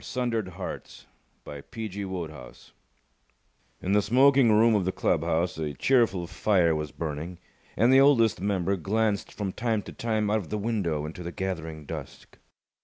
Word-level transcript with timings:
_4 0.03 0.07
Sundered 0.07 0.47
Hearts 0.57 1.05
In 1.45 1.63
the 3.93 4.01
smoking 4.01 4.51
room 4.51 4.73
of 4.73 4.83
the 4.83 4.91
club 4.91 5.21
house 5.23 5.59
a 5.59 5.75
cheerful 5.75 6.25
fire 6.25 6.73
was 6.73 6.91
burning, 6.91 7.37
and 7.77 7.93
the 7.93 8.01
Oldest 8.01 8.41
Member 8.41 8.77
glanced 8.77 9.31
from 9.31 9.51
time 9.51 9.83
to 9.83 9.91
time 9.91 10.31
out 10.31 10.37
of 10.37 10.49
the 10.49 10.57
window 10.57 11.05
into 11.05 11.21
the 11.21 11.31
gathering 11.31 11.85
dusk. 11.85 12.39